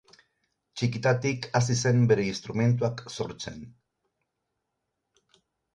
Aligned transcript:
Txikitatik 0.79 1.45
hasi 1.59 1.75
zen 1.85 2.01
bere 2.13 2.25
instrumentuak 2.31 3.07
sortzen. 3.19 3.63